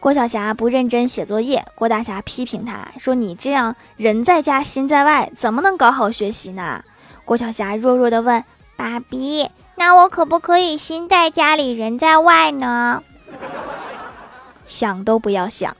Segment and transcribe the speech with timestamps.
[0.00, 6.82] 郭晓霞不认真写作业，郭大侠批评他说：“你这样人在家心在外，怎么能搞好学习呢？”
[7.26, 8.42] 郭晓霞弱弱的问
[8.76, 13.02] ：“爸比，那我可不可以心在家里人在外呢？”
[14.64, 15.76] 想都不要想。